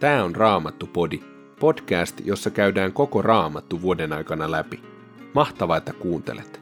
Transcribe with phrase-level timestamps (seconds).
[0.00, 1.20] Tämä on Raamattu-podi,
[1.60, 4.82] podcast, jossa käydään koko Raamattu vuoden aikana läpi.
[5.34, 6.60] Mahtavaa, että kuuntelet.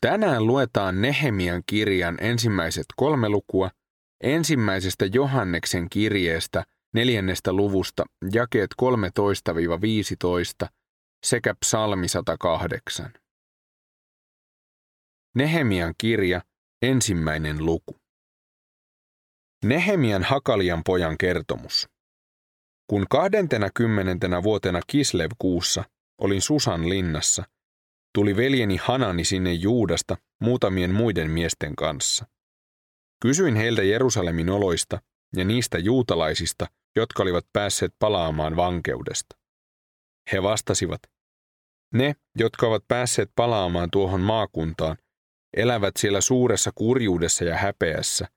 [0.00, 3.70] Tänään luetaan Nehemian kirjan ensimmäiset kolme lukua,
[4.22, 8.70] ensimmäisestä Johanneksen kirjeestä neljännestä luvusta jakeet
[10.64, 10.68] 13-15
[11.26, 13.12] sekä psalmi 108.
[15.34, 16.42] Nehemian kirja,
[16.82, 17.96] ensimmäinen luku.
[19.64, 21.88] Nehemian Hakalian pojan kertomus.
[22.90, 25.84] Kun kahdentena kymmenentenä vuotena Kislev-kuussa
[26.20, 27.44] olin Susan linnassa,
[28.14, 32.26] tuli veljeni Hanani sinne Juudasta muutamien muiden miesten kanssa.
[33.22, 35.00] Kysyin heiltä Jerusalemin oloista
[35.36, 36.66] ja niistä juutalaisista,
[36.96, 39.36] jotka olivat päässeet palaamaan vankeudesta.
[40.32, 41.00] He vastasivat,
[41.94, 44.96] ne, jotka ovat päässeet palaamaan tuohon maakuntaan,
[45.56, 48.28] elävät siellä suuressa kurjuudessa ja häpeässä.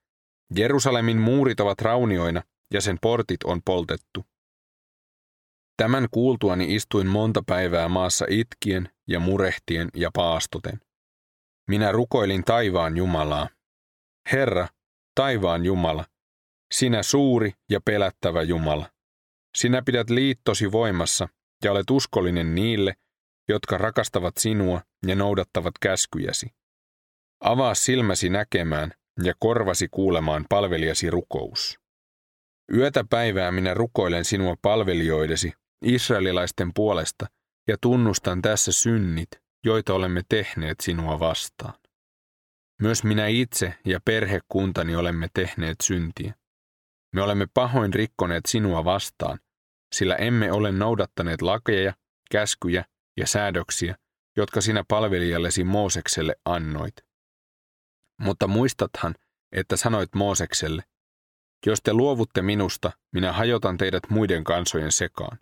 [0.55, 2.43] Jerusalemin muurit ovat raunioina
[2.73, 4.25] ja sen portit on poltettu.
[5.77, 10.79] Tämän kuultuani istuin monta päivää maassa itkien ja murehtien ja paastoten.
[11.69, 13.49] Minä rukoilin taivaan Jumalaa.
[14.31, 14.67] Herra,
[15.15, 16.05] taivaan Jumala,
[16.73, 18.89] sinä suuri ja pelättävä Jumala.
[19.57, 21.27] Sinä pidät liittosi voimassa
[21.63, 22.95] ja olet uskollinen niille,
[23.49, 26.58] jotka rakastavat sinua ja noudattavat käskyjäsi.
[27.41, 28.91] Avaa silmäsi näkemään
[29.23, 31.79] ja korvasi kuulemaan palvelijasi rukous.
[32.73, 35.53] Yötä päivää minä rukoilen sinua palvelijoidesi,
[35.85, 37.25] israelilaisten puolesta,
[37.67, 39.29] ja tunnustan tässä synnit,
[39.65, 41.73] joita olemme tehneet sinua vastaan.
[42.81, 46.33] Myös minä itse ja perhekuntani olemme tehneet syntiä.
[47.15, 49.39] Me olemme pahoin rikkoneet sinua vastaan,
[49.95, 51.93] sillä emme ole noudattaneet lakeja,
[52.31, 52.85] käskyjä
[53.17, 53.95] ja säädöksiä,
[54.37, 57.08] jotka sinä palvelijallesi Moosekselle annoit.
[58.19, 59.15] Mutta muistathan,
[59.51, 60.83] että sanoit Moosekselle,
[61.65, 65.39] jos te luovutte minusta, minä hajotan teidät muiden kansojen sekaan.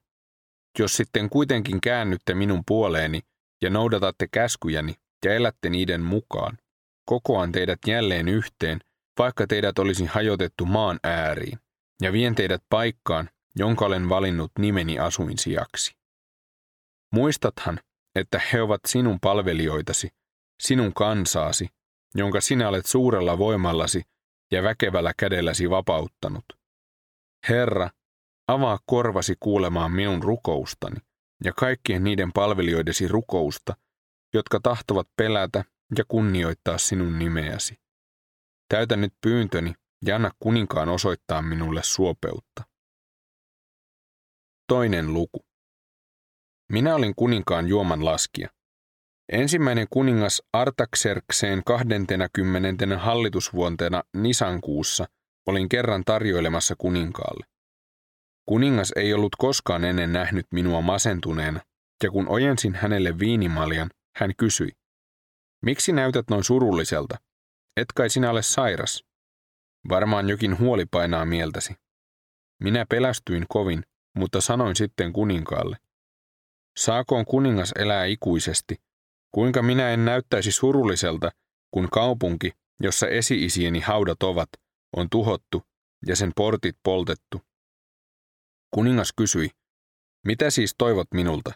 [0.79, 3.21] Jos sitten kuitenkin käännytte minun puoleeni
[3.61, 4.93] ja noudatatte käskyjäni
[5.25, 6.57] ja elätte niiden mukaan,
[7.05, 8.79] kokoan teidät jälleen yhteen,
[9.19, 11.59] vaikka teidät olisi hajotettu maan ääriin,
[12.01, 15.95] ja vien teidät paikkaan, jonka olen valinnut nimeni asuinsijaksi.
[17.13, 17.79] Muistathan,
[18.15, 20.09] että he ovat sinun palvelijoitasi,
[20.61, 21.69] sinun kansaasi,
[22.15, 24.01] jonka sinä olet suurella voimallasi
[24.51, 26.45] ja väkevällä kädelläsi vapauttanut.
[27.49, 27.89] Herra,
[28.47, 30.97] avaa korvasi kuulemaan minun rukoustani
[31.43, 33.75] ja kaikkien niiden palvelijoidesi rukousta,
[34.33, 35.63] jotka tahtovat pelätä
[35.97, 37.77] ja kunnioittaa sinun nimeäsi.
[38.69, 39.73] Täytä nyt pyyntöni
[40.05, 42.63] ja anna kuninkaan osoittaa minulle suopeutta.
[44.67, 45.45] Toinen luku.
[46.71, 48.49] Minä olin kuninkaan juoman laskija.
[49.31, 52.97] Ensimmäinen kuningas Artaxerxeen 20.
[52.97, 55.05] hallitusvuontena Nisankuussa
[55.45, 57.45] olin kerran tarjoilemassa kuninkaalle.
[58.45, 61.59] Kuningas ei ollut koskaan ennen nähnyt minua masentuneena,
[62.03, 64.71] ja kun ojensin hänelle viinimaljan, hän kysyi,
[65.61, 67.15] miksi näytät noin surulliselta?
[67.77, 69.03] Et kai sinä ole sairas?
[69.89, 71.75] Varmaan jokin huoli painaa mieltäsi.
[72.63, 73.83] Minä pelästyin kovin,
[74.15, 75.77] mutta sanoin sitten kuninkaalle,
[76.77, 78.86] saakoon kuningas elää ikuisesti,
[79.31, 81.31] kuinka minä en näyttäisi surulliselta,
[81.71, 84.49] kun kaupunki, jossa esi-isieni haudat ovat,
[84.95, 85.63] on tuhottu
[86.07, 87.41] ja sen portit poltettu.
[88.73, 89.49] Kuningas kysyi,
[90.25, 91.51] mitä siis toivot minulta?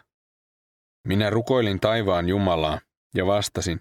[1.08, 2.80] Minä rukoilin taivaan Jumalaa
[3.14, 3.80] ja vastasin,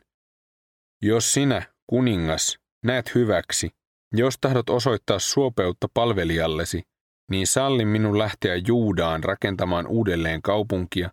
[1.01, 3.69] jos sinä, kuningas, näet hyväksi,
[4.13, 6.83] jos tahdot osoittaa suopeutta palvelijallesi,
[7.31, 11.11] niin salli minun lähteä Juudaan rakentamaan uudelleen kaupunkia,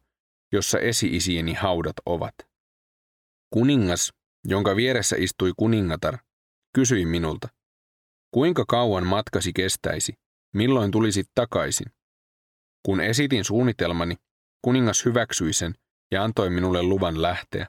[0.52, 2.34] jossa esi-isieni haudat ovat.
[3.50, 4.12] Kuningas,
[4.44, 6.18] jonka vieressä istui kuningatar,
[6.74, 7.48] kysyi minulta,
[8.30, 10.12] kuinka kauan matkasi kestäisi,
[10.54, 11.86] milloin tulisit takaisin?
[12.86, 14.16] Kun esitin suunnitelmani,
[14.64, 15.74] kuningas hyväksyi sen
[16.10, 17.66] ja antoi minulle luvan lähteä,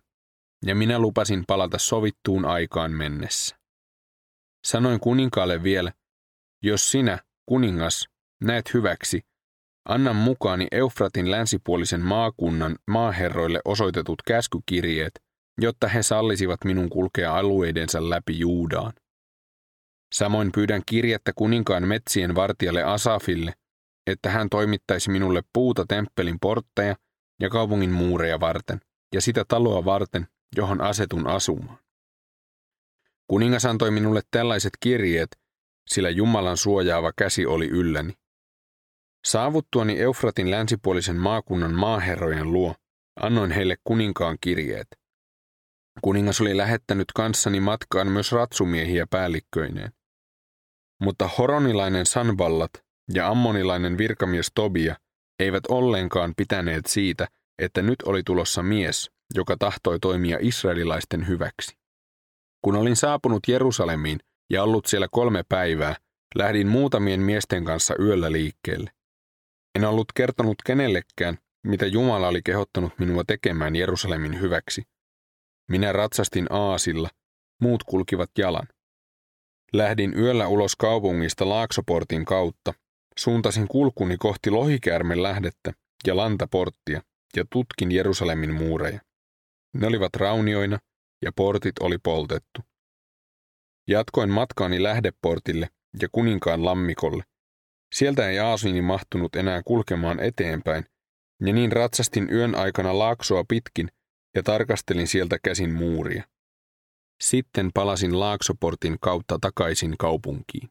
[0.66, 3.56] ja minä lupasin palata sovittuun aikaan mennessä.
[4.68, 5.94] Sanoin kuninkaalle vielä,
[6.64, 8.08] jos sinä, kuningas,
[8.44, 9.22] näet hyväksi,
[9.86, 15.29] anna mukaani Eufratin länsipuolisen maakunnan maaherroille osoitetut käskykirjeet,
[15.62, 18.94] jotta he sallisivat minun kulkea alueidensa läpi Juudaan.
[20.14, 23.54] Samoin pyydän kirjettä kuninkaan metsien vartijalle Asafille,
[24.08, 26.96] että hän toimittaisi minulle puuta temppelin portteja
[27.40, 28.82] ja kaupungin muureja varten,
[29.14, 31.78] ja sitä taloa varten, johon asetun asumaan.
[33.28, 35.30] Kuningas antoi minulle tällaiset kirjeet,
[35.88, 38.14] sillä Jumalan suojaava käsi oli ylläni.
[39.26, 42.76] Saavuttuani Eufratin länsipuolisen maakunnan maaherrojen luo,
[43.16, 44.88] annoin heille kuninkaan kirjeet.
[46.02, 49.92] Kuningas oli lähettänyt kanssani matkaan myös ratsumiehiä päällikköineen.
[51.02, 52.72] Mutta horonilainen Sanballat
[53.14, 54.96] ja ammonilainen virkamies Tobia
[55.40, 57.28] eivät ollenkaan pitäneet siitä,
[57.60, 61.78] että nyt oli tulossa mies, joka tahtoi toimia israelilaisten hyväksi.
[62.62, 64.20] Kun olin saapunut Jerusalemiin
[64.50, 65.96] ja ollut siellä kolme päivää,
[66.36, 68.92] lähdin muutamien miesten kanssa yöllä liikkeelle.
[69.76, 71.38] En ollut kertonut kenellekään,
[71.68, 74.84] mitä Jumala oli kehottanut minua tekemään Jerusalemin hyväksi.
[75.70, 77.10] Minä ratsastin aasilla,
[77.62, 78.68] muut kulkivat jalan.
[79.74, 82.74] Lähdin yöllä ulos kaupungista Laaksoportin kautta,
[83.20, 85.74] suuntasin kulkuni kohti Lohikäärmen lähdettä
[86.08, 87.02] ja Lantaporttia
[87.36, 89.02] ja tutkin Jerusalemin muureja.
[89.74, 90.80] Ne olivat raunioina
[91.26, 92.62] ja portit oli poltettu.
[93.88, 95.70] Jatkoin matkaani lähdeportille
[96.02, 97.24] ja kuninkaan lammikolle.
[97.96, 100.86] Sieltä ei Aasini mahtunut enää kulkemaan eteenpäin,
[101.46, 103.90] ja niin ratsastin yön aikana laaksoa pitkin
[104.36, 106.24] ja tarkastelin sieltä käsin muuria.
[107.22, 110.70] Sitten palasin laaksoportin kautta takaisin kaupunkiin.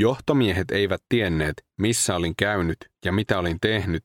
[0.00, 4.02] Johtomiehet eivät tienneet, missä olin käynyt ja mitä olin tehnyt,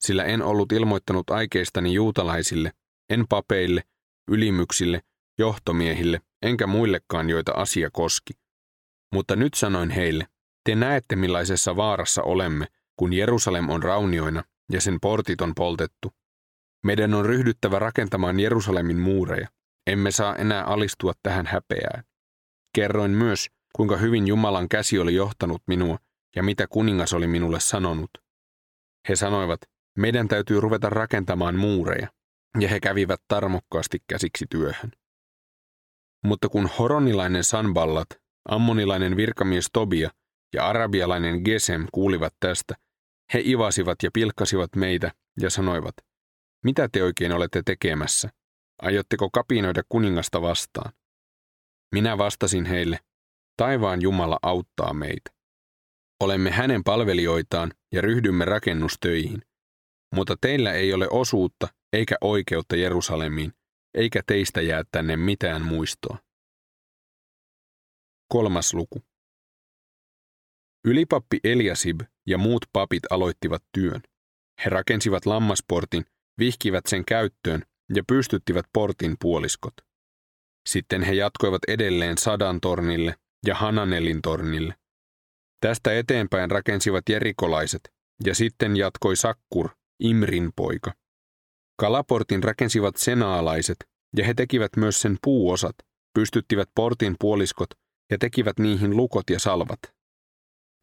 [0.00, 2.72] sillä en ollut ilmoittanut aikeistani juutalaisille,
[3.10, 3.82] en papeille,
[4.30, 5.02] ylimyksille,
[5.38, 8.32] johtomiehille, enkä muillekaan, joita asia koski.
[9.14, 10.26] Mutta nyt sanoin heille,
[10.64, 16.12] te näette millaisessa vaarassa olemme, kun Jerusalem on raunioina ja sen portit on poltettu.
[16.84, 19.48] Meidän on ryhdyttävä rakentamaan Jerusalemin muureja.
[19.86, 22.04] Emme saa enää alistua tähän häpeään.
[22.74, 23.46] Kerroin myös,
[23.76, 25.98] kuinka hyvin Jumalan käsi oli johtanut minua
[26.36, 28.10] ja mitä kuningas oli minulle sanonut.
[29.08, 29.60] He sanoivat,
[29.98, 32.08] meidän täytyy ruveta rakentamaan muureja,
[32.60, 34.92] ja he kävivät tarmokkaasti käsiksi työhön.
[36.24, 38.08] Mutta kun horonilainen Sanballat,
[38.48, 40.10] ammonilainen virkamies Tobia
[40.54, 42.74] ja arabialainen Gesem kuulivat tästä,
[43.34, 45.94] he ivasivat ja pilkkasivat meitä ja sanoivat,
[46.64, 48.28] mitä te oikein olette tekemässä?
[48.82, 50.92] Aiotteko kapinoida kuningasta vastaan?
[51.94, 52.98] Minä vastasin heille,
[53.56, 55.30] taivaan Jumala auttaa meitä.
[56.20, 59.42] Olemme hänen palvelijoitaan ja ryhdymme rakennustöihin.
[60.14, 63.52] Mutta teillä ei ole osuutta eikä oikeutta Jerusalemiin,
[63.94, 66.18] eikä teistä jää tänne mitään muistoa.
[68.32, 69.02] Kolmas luku.
[70.84, 74.02] Ylipappi Eliasib ja muut papit aloittivat työn.
[74.64, 76.04] He rakensivat lammasportin,
[76.38, 77.62] vihkivät sen käyttöön
[77.94, 79.74] ja pystyttivät portin puoliskot.
[80.68, 83.14] Sitten he jatkoivat edelleen Sadan tornille
[83.46, 84.74] ja Hananelin tornille.
[85.60, 87.80] Tästä eteenpäin rakensivat jerikolaiset,
[88.24, 89.68] ja sitten jatkoi Sakkur,
[90.00, 90.92] Imrin poika.
[91.80, 93.76] Kalaportin rakensivat senaalaiset,
[94.16, 95.76] ja he tekivät myös sen puuosat,
[96.14, 97.68] pystyttivät portin puoliskot
[98.10, 99.78] ja tekivät niihin lukot ja salvat.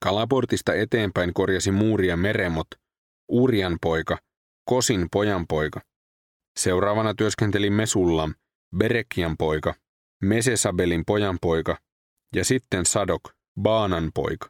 [0.04, 2.68] Kalaportista eteenpäin korjasi muuria Meremot,
[3.32, 4.18] Urian poika,
[4.72, 5.82] Kosin pojanpoika.
[6.60, 8.34] Seuraavana työskenteli Mesullam,
[8.78, 9.74] Berekian poika,
[10.24, 11.78] Mesesabelin pojanpoika
[12.36, 13.22] ja sitten Sadok,
[13.62, 14.50] Baanan poika.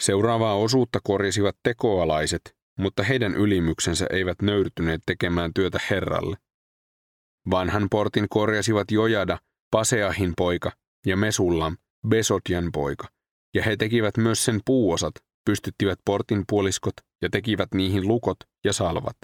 [0.00, 6.36] Seuraavaa osuutta korjasivat tekoalaiset, mutta heidän ylimyksensä eivät nöyrtyneet tekemään työtä Herralle.
[7.50, 9.38] Vanhan portin korjasivat Jojada,
[9.70, 10.72] Paseahin poika
[11.06, 11.76] ja Mesullam,
[12.08, 13.08] Besotjan poika,
[13.54, 15.14] ja he tekivät myös sen puuosat,
[15.44, 19.16] pystyttivät portin puoliskot ja tekivät niihin lukot ja salvat.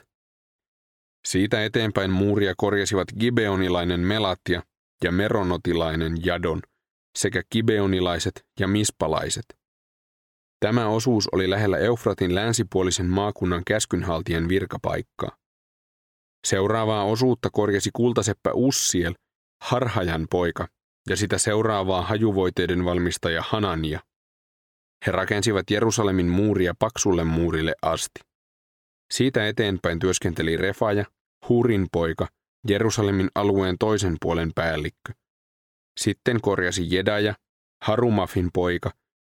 [1.26, 4.62] Siitä eteenpäin muuria korjasivat gibeonilainen Melatia
[5.04, 6.62] ja meronotilainen Jadon
[7.18, 9.44] sekä gibeonilaiset ja mispalaiset.
[10.60, 15.36] Tämä osuus oli lähellä Eufratin länsipuolisen maakunnan käskynhaltijan virkapaikkaa.
[16.46, 19.14] Seuraavaa osuutta korjasi kultaseppä Ussiel,
[19.62, 20.68] Harhajan poika,
[21.10, 24.00] ja sitä seuraavaa hajuvoiteiden valmistaja Hanania.
[25.06, 28.20] He rakensivat Jerusalemin muuria paksulle muurille asti.
[29.12, 31.04] Siitä eteenpäin työskenteli Refaja,
[31.48, 32.26] Hurin poika,
[32.68, 35.12] Jerusalemin alueen toisen puolen päällikkö.
[36.00, 37.34] Sitten korjasi Jedaja,
[37.82, 38.90] Harumafin poika,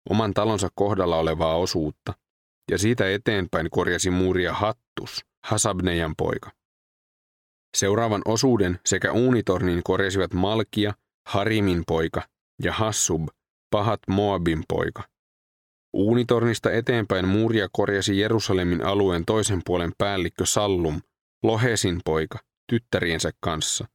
[0.10, 2.14] oman talonsa kohdalla olevaa osuutta,
[2.72, 6.52] ja siitä eteenpäin korjasi muuria Hattus, Hasabnejan poika.
[7.78, 10.94] Seuraavan osuuden sekä uunitornin korjasivat Malkia,
[11.28, 12.22] Harimin poika
[12.64, 13.28] ja Hassub,
[13.72, 15.04] Pahat Moabin poika.
[15.94, 21.02] Uunitornista eteenpäin muuria korjasi Jerusalemin alueen toisen puolen päällikkö Sallum,
[21.44, 23.88] Lohesin poika, tyttäriensä kanssa.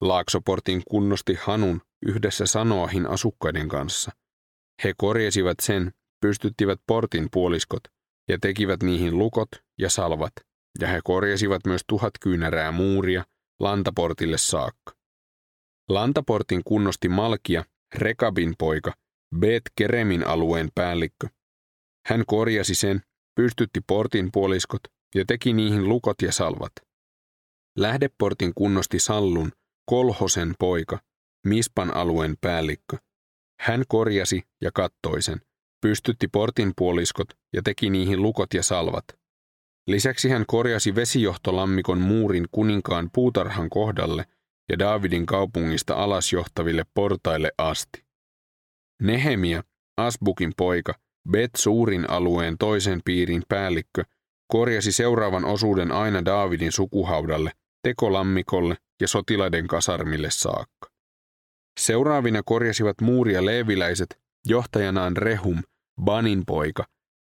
[0.00, 4.12] Laaksoportin kunnosti Hanun yhdessä Sanoahin asukkaiden kanssa.
[4.84, 7.82] He korjasivat sen, pystyttivät portin puoliskot
[8.28, 9.48] ja tekivät niihin lukot
[9.78, 10.32] ja salvat,
[10.80, 13.24] ja he korjasivat myös tuhat kyynärää muuria
[13.60, 14.92] Lantaportille saakka.
[15.88, 18.92] Lantaportin kunnosti Malkia, Rekabin poika,
[19.36, 21.28] Bet Keremin alueen päällikkö.
[22.06, 23.00] Hän korjasi sen,
[23.36, 24.80] pystytti portin puoliskot
[25.14, 26.72] ja teki niihin lukot ja salvat.
[27.78, 29.52] Lähdeportin kunnosti Sallun,
[29.90, 30.98] Kolhosen poika,
[31.46, 32.96] Mispan alueen päällikkö.
[33.60, 35.40] Hän korjasi ja kattoi sen,
[35.80, 39.04] pystytti portin puoliskot ja teki niihin lukot ja salvat.
[39.86, 44.24] Lisäksi hän korjasi vesijohtolammikon muurin kuninkaan puutarhan kohdalle
[44.68, 48.09] ja Daavidin kaupungista alas johtaville portaille asti.
[49.00, 49.62] Nehemia,
[49.96, 50.94] Asbukin poika,
[51.30, 54.04] Bet-Suurin alueen toisen piirin päällikkö,
[54.52, 57.52] korjasi seuraavan osuuden aina Daavidin sukuhaudalle,
[57.82, 60.90] tekolammikolle ja sotilaiden kasarmille saakka.
[61.80, 65.62] Seuraavina korjasivat muuria leeviläiset, johtajanaan Rehum,
[66.02, 66.84] Banin poika,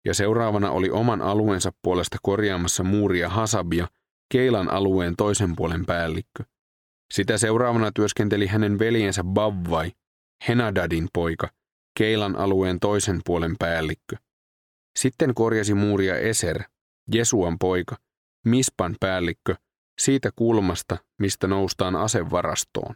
[0.06, 3.88] ja seuraavana oli oman alueensa puolesta korjaamassa muuria Hasabia,
[4.32, 6.44] Keilan alueen toisen puolen päällikkö.
[7.14, 9.92] Sitä seuraavana työskenteli hänen veljensä Bavvai,
[10.48, 11.50] Henadadin poika,
[11.98, 14.16] Keilan alueen toisen puolen päällikkö.
[15.00, 16.64] Sitten korjasi muuria Eser,
[17.14, 17.96] Jesuan poika,
[18.46, 19.56] Mispan päällikkö,
[20.02, 22.96] siitä kulmasta, mistä noustaan asevarastoon.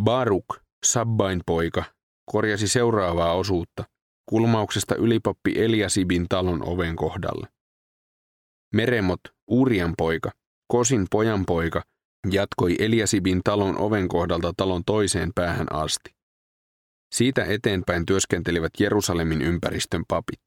[0.00, 0.46] Baruk,
[0.84, 1.84] Sabbain poika,
[2.32, 3.84] korjasi seuraavaa osuutta,
[4.26, 7.48] kulmauksesta ylipappi Eliasibin talon oven kohdalle.
[8.74, 10.30] Meremot, Urian poika,
[10.68, 11.82] Kosin pojan poika,
[12.30, 16.14] jatkoi Eliasibin talon oven kohdalta talon toiseen päähän asti.
[17.14, 20.40] Siitä eteenpäin työskentelivät Jerusalemin ympäristön papit.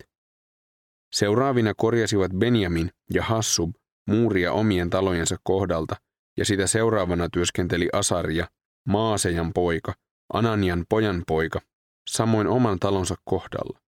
[1.16, 3.76] Seuraavina korjasivat Benjamin ja Hassub
[4.08, 5.96] muuria omien talojensa kohdalta,
[6.38, 8.48] ja sitä seuraavana työskenteli Asaria,
[8.88, 9.94] Maasejan poika,
[10.34, 11.62] Ananian pojan poika,
[12.10, 13.80] samoin oman talonsa kohdalla.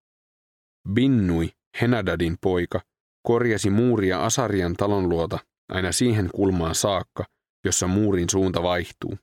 [0.93, 1.50] Binnui,
[1.81, 2.81] Henadadin poika,
[3.24, 7.25] korjasi muuria Asarian talon luota aina siihen kulmaan saakka,
[7.65, 9.17] jossa muurin suunta vaihtuu.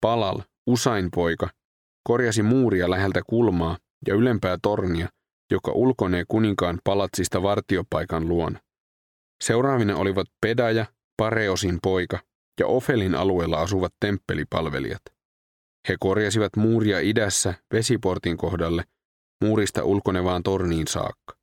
[0.00, 1.48] Palal, Usain poika,
[2.06, 5.08] korjasi muuria läheltä kulmaa ja ylempää tornia,
[5.50, 8.60] joka ulkonee kuninkaan palatsista vartiopaikan luona.
[9.44, 10.86] Seuraavina olivat Pedaja,
[11.16, 12.18] Pareosin poika
[12.60, 15.02] ja Ofelin alueella asuvat temppelipalvelijat.
[15.88, 18.84] He korjasivat muuria idässä vesiportin kohdalle
[19.44, 21.36] muurista ulkonevaan torniin saakka.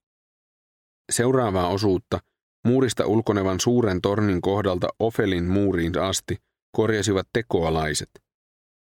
[1.12, 2.20] Seuraavaa osuutta
[2.68, 6.38] muurista ulkonevan suuren tornin kohdalta Ofelin muuriin asti
[6.76, 8.23] korjasivat tekoalaiset.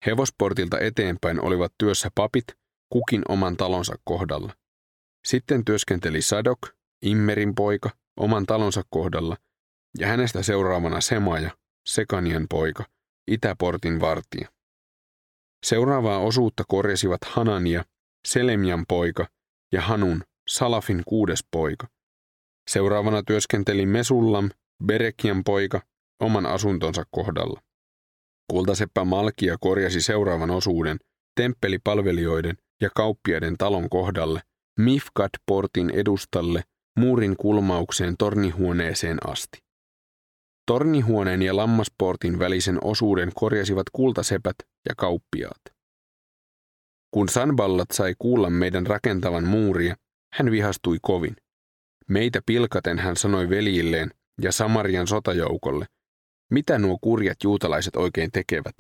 [0.07, 2.45] Hevosportilta eteenpäin olivat työssä papit
[2.93, 4.55] kukin oman talonsa kohdalla.
[5.27, 6.59] Sitten työskenteli Sadok,
[7.03, 9.37] Immerin poika, oman talonsa kohdalla,
[9.99, 11.51] ja hänestä seuraavana Semaja,
[11.87, 12.85] Sekanian poika,
[13.27, 14.49] Itäportin vartija.
[15.67, 17.85] Seuraavaa osuutta korjasivat Hanania,
[18.29, 19.27] Selemian poika
[19.73, 21.87] ja Hanun, Salafin kuudes poika.
[22.71, 24.51] Seuraavana työskenteli Mesullam,
[24.85, 25.83] Berekian poika,
[26.21, 27.61] oman asuntonsa kohdalla.
[28.53, 30.99] Kultaseppä Malkia korjasi seuraavan osuuden
[31.37, 34.41] temppelipalvelijoiden ja kauppiaiden talon kohdalle,
[34.81, 36.63] Mifkat-portin edustalle,
[36.99, 39.59] muurin kulmaukseen tornihuoneeseen asti.
[40.67, 44.57] Tornihuoneen ja lammasportin välisen osuuden korjasivat kultasepät
[44.89, 45.63] ja kauppiaat.
[47.11, 49.97] Kun Sanballat sai kuulla meidän rakentavan muuria,
[50.35, 51.37] hän vihastui kovin.
[52.09, 54.11] Meitä pilkaten hän sanoi veljilleen
[54.43, 55.87] ja Samarian sotajoukolle,
[56.53, 58.75] mitä nuo kurjat juutalaiset oikein tekevät?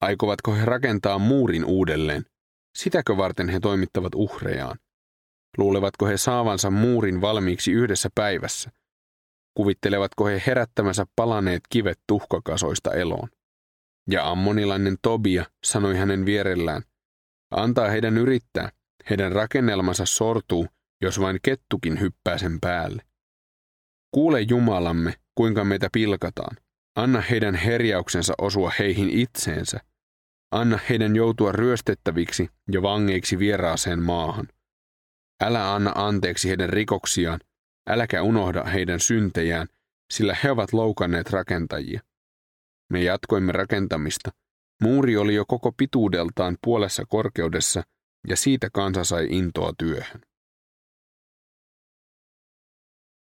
[0.00, 2.24] Aikovatko he rakentaa muurin uudelleen?
[2.76, 4.78] Sitäkö varten he toimittavat uhrejaan?
[5.58, 8.70] Luulevatko he saavansa muurin valmiiksi yhdessä päivässä?
[9.54, 13.28] Kuvittelevatko he herättämänsä palaneet kivet tuhkakasoista eloon?
[14.10, 16.82] Ja ammonilainen Tobia sanoi hänen vierellään,
[17.50, 18.72] antaa heidän yrittää,
[19.10, 20.66] heidän rakennelmansa sortuu,
[21.02, 23.02] jos vain kettukin hyppää sen päälle.
[24.10, 26.56] Kuule Jumalamme, kuinka meitä pilkataan.
[26.96, 29.80] Anna heidän herjauksensa osua heihin itseensä.
[30.50, 34.48] Anna heidän joutua ryöstettäviksi ja vangeiksi vieraaseen maahan.
[35.40, 37.40] Älä anna anteeksi heidän rikoksiaan,
[37.88, 39.68] äläkä unohda heidän syntejään,
[40.12, 42.00] sillä he ovat loukanneet rakentajia.
[42.90, 44.30] Me jatkoimme rakentamista.
[44.82, 47.82] Muuri oli jo koko pituudeltaan puolessa korkeudessa,
[48.28, 50.20] ja siitä kansa sai intoa työhön.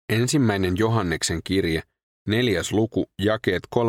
[0.09, 1.83] Ensimmäinen Johanneksen kirje,
[2.27, 3.79] neljäs luku, jakeet 13-15.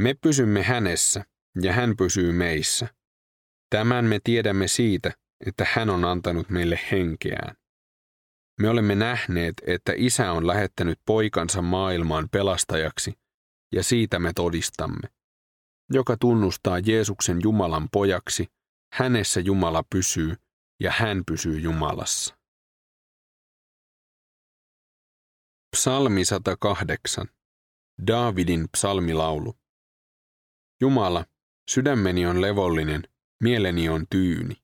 [0.00, 1.24] Me pysymme hänessä,
[1.62, 2.88] ja hän pysyy meissä.
[3.70, 5.12] Tämän me tiedämme siitä,
[5.46, 7.56] että hän on antanut meille henkeään.
[8.60, 13.14] Me olemme nähneet, että isä on lähettänyt poikansa maailmaan pelastajaksi,
[13.74, 15.08] ja siitä me todistamme.
[15.92, 18.46] Joka tunnustaa Jeesuksen Jumalan pojaksi,
[18.92, 20.36] hänessä Jumala pysyy,
[20.80, 22.39] ja hän pysyy Jumalassa.
[25.76, 27.26] Psalmi 108.
[28.06, 29.54] Daavidin psalmilaulu.
[30.80, 31.24] Jumala,
[31.70, 33.02] sydämeni on levollinen,
[33.42, 34.54] mieleni on tyyni.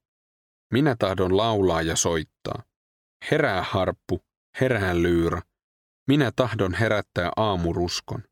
[0.73, 2.63] Minä tahdon laulaa ja soittaa.
[3.31, 4.25] Herää harppu,
[4.61, 5.43] herää lyyrä.
[6.09, 8.23] Minä tahdon herättää aamuruskon.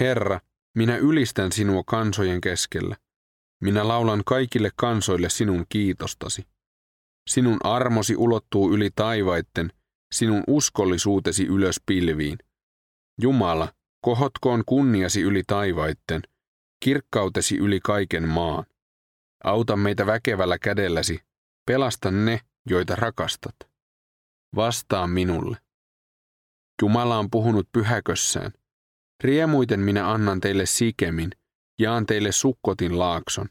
[0.00, 0.40] Herra,
[0.76, 2.96] minä ylistän sinua kansojen keskellä.
[3.62, 6.48] Minä laulan kaikille kansoille sinun kiitostasi.
[7.30, 9.72] Sinun armosi ulottuu yli taivaitten,
[10.14, 12.38] sinun uskollisuutesi ylös pilviin.
[13.22, 13.72] Jumala,
[14.04, 16.22] kohotkoon kunniasi yli taivaitten,
[16.84, 18.66] kirkkautesi yli kaiken maan.
[19.44, 21.20] Auta meitä väkevällä kädelläsi,
[21.66, 23.56] pelasta ne, joita rakastat.
[24.56, 25.56] Vastaa minulle.
[26.82, 28.52] Jumala on puhunut pyhäkössään.
[29.24, 31.30] Riemuiten minä annan teille Sikemin,
[31.78, 33.48] jaan teille Sukkotin laakson.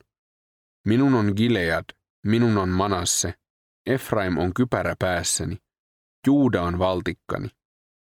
[0.87, 1.83] Minun on Gilead,
[2.25, 3.33] minun on Manasse,
[3.85, 5.57] Efraim on kypärä päässäni,
[6.27, 7.49] Juuda on valtikkani,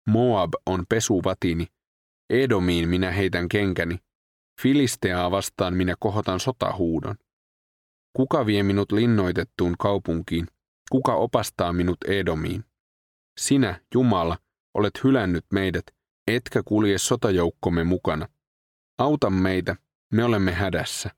[0.07, 1.67] Moab on pesuvatini,
[2.29, 3.99] Edomiin minä heitän kenkäni,
[4.61, 7.15] Filisteaa vastaan minä kohotan sotahuudon.
[8.15, 10.47] Kuka vie minut linnoitettuun kaupunkiin,
[10.91, 12.65] kuka opastaa minut Edomiin?
[13.39, 14.37] Sinä, Jumala,
[14.73, 15.85] olet hylännyt meidät,
[16.27, 18.27] etkä kulje sotajoukkomme mukana.
[18.97, 19.75] Auta meitä,
[20.13, 21.09] me olemme hädässä.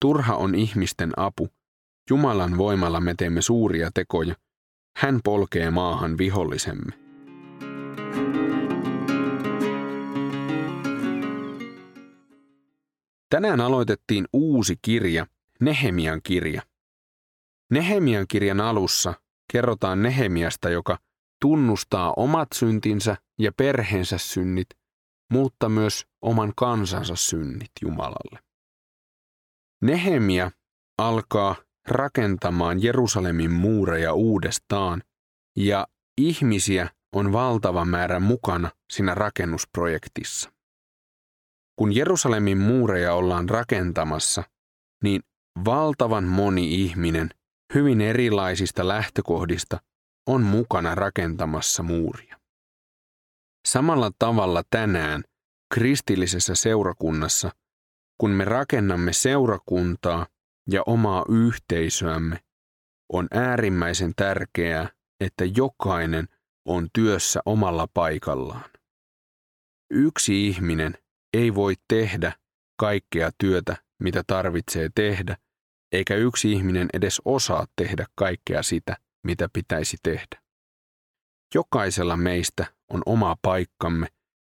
[0.00, 1.48] Turha on ihmisten apu.
[2.10, 4.34] Jumalan voimalla me teemme suuria tekoja.
[4.96, 6.92] Hän polkee maahan vihollisemme.
[13.30, 15.26] Tänään aloitettiin uusi kirja,
[15.60, 16.62] Nehemian kirja.
[17.70, 19.14] Nehemian kirjan alussa
[19.52, 20.98] kerrotaan Nehemiasta, joka
[21.40, 24.66] tunnustaa omat syntinsä ja perheensä synnit,
[25.32, 28.38] mutta myös oman kansansa synnit Jumalalle.
[29.82, 30.50] Nehemia
[30.98, 31.54] alkaa
[31.88, 35.02] rakentamaan Jerusalemin muureja uudestaan
[35.56, 35.86] ja
[36.18, 40.52] ihmisiä on valtava määrä mukana siinä rakennusprojektissa.
[41.78, 44.42] Kun Jerusalemin muureja ollaan rakentamassa,
[45.02, 45.22] niin
[45.64, 47.30] valtavan moni ihminen
[47.74, 49.80] hyvin erilaisista lähtökohdista
[50.26, 52.38] on mukana rakentamassa muuria.
[53.68, 55.24] Samalla tavalla tänään
[55.74, 57.50] kristillisessä seurakunnassa,
[58.20, 60.26] kun me rakennamme seurakuntaa
[60.70, 62.40] ja omaa yhteisöämme,
[63.12, 64.88] on äärimmäisen tärkeää,
[65.20, 66.28] että jokainen
[66.64, 68.70] on työssä omalla paikallaan.
[69.90, 70.98] Yksi ihminen
[71.32, 72.32] ei voi tehdä
[72.80, 75.36] kaikkea työtä, mitä tarvitsee tehdä,
[75.92, 78.96] eikä yksi ihminen edes osaa tehdä kaikkea sitä,
[79.26, 80.42] mitä pitäisi tehdä.
[81.54, 84.06] Jokaisella meistä on oma paikkamme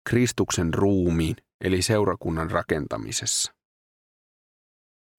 [0.09, 3.55] Kristuksen ruumiin eli seurakunnan rakentamisessa.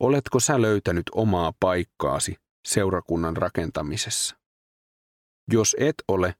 [0.00, 4.36] Oletko sä löytänyt omaa paikkaasi seurakunnan rakentamisessa?
[5.52, 6.34] Jos et ole,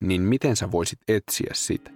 [0.00, 1.90] niin miten sä voisit etsiä sitä?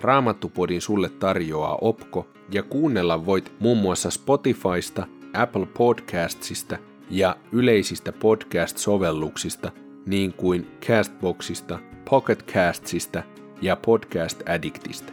[0.00, 6.78] Raamattupodin sulle tarjoaa Opko ja kuunnella voit muun muassa Spotifysta, Apple Podcastsista
[7.10, 9.72] ja yleisistä podcast-sovelluksista
[10.06, 11.78] niin kuin Castboxista,
[12.10, 13.22] Pocketcastsista
[13.62, 15.12] ja Podcast Addictista.